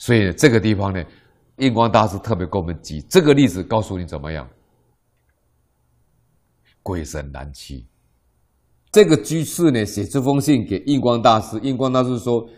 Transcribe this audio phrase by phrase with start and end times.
[0.00, 1.04] 所以这个地方呢，
[1.58, 4.48] 印光大师特别给我们举这个例子，告诉你怎么样？
[6.82, 7.86] 鬼神难欺。
[8.90, 12.48] 这个居士呢，写这封信给印光大师，印光大师说：“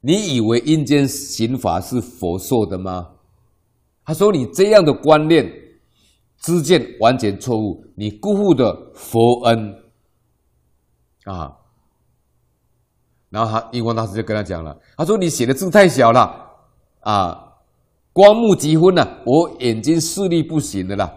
[0.00, 3.10] 你以为阴间刑罚是佛说的吗？”
[4.02, 5.46] 他说：“你这样的观念、
[6.38, 9.74] 知见完全错误，你辜负的佛恩
[11.24, 11.54] 啊。”
[13.28, 16.40] 然后他印光大师就跟他讲了：“他说你写的字太小了
[17.04, 17.54] 啊，
[18.12, 21.10] 光目即昏了，我眼睛视力不行的啦。”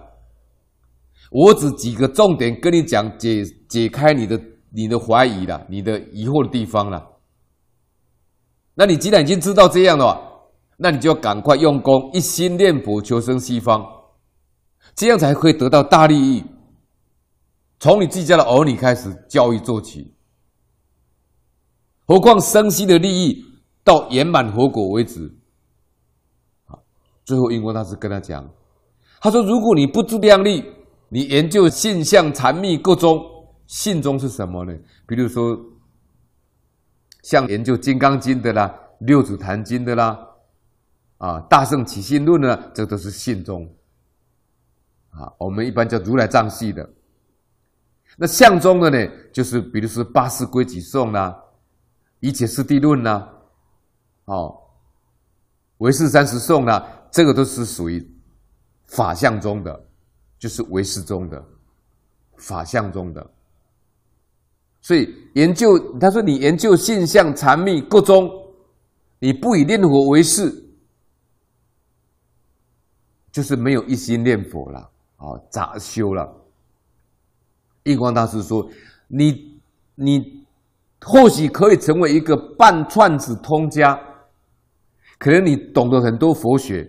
[1.30, 7.06] 我只几个重点跟你讲，解解开你的你的怀疑了，你的疑惑的地方了。
[8.76, 10.22] 那你既然已经知道这样的话，
[10.78, 13.86] 那你就要赶快用功，一心念佛，求生西方，
[14.96, 16.46] 这样才可以得到大利益。
[17.80, 20.14] 从你自家的儿女开始教育做起，
[22.06, 23.44] 何况生西的利益
[23.84, 25.30] 到圆满佛果为止。
[27.28, 28.50] 最后英国大师跟他讲，
[29.20, 30.74] 他说：如果你不自量力。
[31.10, 33.26] 你研究性相禅密各宗，
[33.66, 34.78] 性宗是什么呢？
[35.08, 35.58] 比如说，
[37.24, 38.68] 像研究《金刚经》的啦，
[39.06, 40.20] 《六祖坛经》的啦，
[41.18, 43.74] 啊，《大圣起信论》呢，这都是性宗。
[45.12, 46.90] 啊，我们一般叫如来藏系的。
[48.18, 51.30] 那相宗的呢，就是比如说《八识规矩颂》啦，
[52.20, 53.30] 《一切次第论》啦，
[54.26, 54.54] 哦，
[55.78, 58.06] 《唯识三十颂》啦，这个都是属于
[58.86, 59.84] 法相中的。
[60.40, 61.44] 就是唯识中的
[62.36, 63.28] 法相中的，
[64.82, 68.30] 所以研究他说，你研究性相禅密各宗，
[69.18, 70.64] 你不以念佛为事，
[73.32, 74.80] 就是没有一心念佛了
[75.16, 76.32] 啊，杂修了。
[77.86, 78.70] 印光大师说，
[79.08, 79.60] 你
[79.96, 80.46] 你
[81.02, 84.00] 或许可以成为一个半串子通家，
[85.18, 86.88] 可能你懂得很多佛学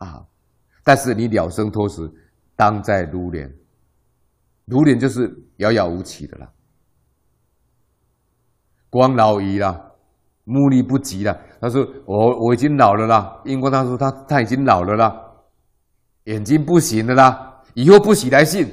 [0.00, 0.26] 啊。
[0.82, 2.12] 但是你了生脱死，
[2.56, 3.50] 当在如莲，
[4.64, 6.50] 如莲就是遥遥无期的啦，
[8.88, 9.94] 光老矣了，
[10.44, 11.38] 目力不及了。
[11.60, 15.14] 他说：“我我已经老了啦。”印光他说他他已经老了啦，
[16.24, 18.66] 眼睛不行了啦，以后不许来信。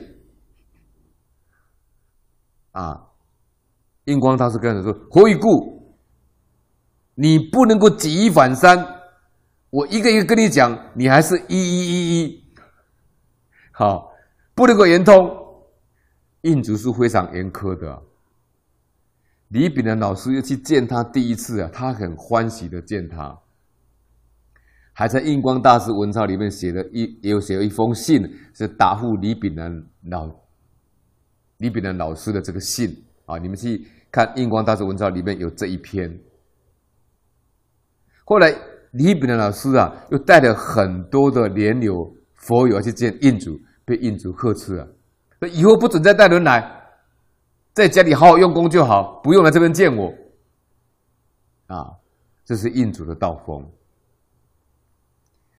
[2.71, 3.09] 啊，
[4.05, 5.97] 印光大师跟他说：“何以故？
[7.15, 8.77] 你不能够举一反三。”
[9.69, 12.43] 我一个一个跟你讲，你还是一一一一，
[13.71, 14.13] 好，
[14.55, 15.29] 不能够圆通。
[16.41, 18.01] 印祖是非常严苛的。
[19.49, 23.37] 李炳南老师又去见他第一次啊，他很欢喜的见他，
[24.93, 28.23] 还在印光大师文钞里面写了一，也有写了一封信，
[28.53, 30.33] 是答复李炳南老
[31.57, 33.37] 李炳南老师的这个信啊。
[33.37, 36.17] 你们去看印光大师文钞里面有这一篇。
[38.23, 38.55] 后来。
[38.97, 44.87] 李炳南老师啊，又带了很多的莲友佛友去见印祖，被印祖呵斥了，
[45.39, 46.69] 说以后不准再带人来，
[47.73, 50.11] 在家里好好用功就好，不用来这边见我。
[51.67, 51.91] 啊，
[52.43, 53.63] 这是印祖的道风。